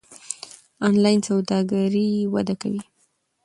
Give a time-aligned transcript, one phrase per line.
[0.87, 2.83] انلاین سوداګري وده کوي.